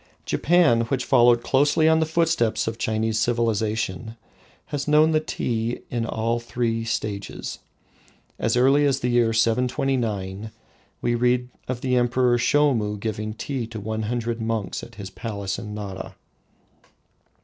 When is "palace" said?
15.11-15.59